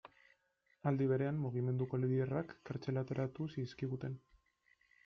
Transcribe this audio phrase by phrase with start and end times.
[0.91, 4.23] Aldi berean, mugimenduko liderrak kartzelaratu zizkiguten.